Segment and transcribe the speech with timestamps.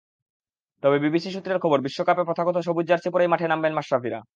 [0.83, 4.21] তবে বিসিবিসূত্রের খবর, বিশ্বকাপে প্রথাগত সবুজ জার্সি পরেই মাঠে নামবেন মাশরাফিরা।